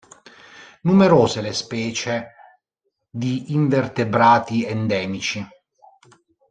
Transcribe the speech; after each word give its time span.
Numerose 0.81 1.41
le 1.41 1.53
specie 1.53 2.29
di 3.07 3.53
invertebrati 3.53 4.65
endemici. 4.65 5.47